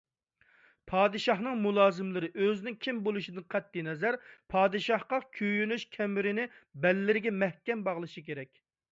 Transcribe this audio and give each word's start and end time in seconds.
پادىشاھنىڭ 0.91 1.59
مۇلازىملىرى 1.65 2.29
ئۆزىنىڭ 2.45 2.77
كىم 2.85 3.01
بولۇشىدىن 3.07 3.45
قەتئىينەزەر، 3.55 4.17
پادىشاھقا 4.53 5.19
كۆيۈنۈش 5.41 5.85
كەمىرىنى 5.97 6.47
بەللىرىگە 6.87 7.35
مەھكەم 7.45 7.85
باغلىشى 7.89 8.25
كېرەك. 8.31 8.63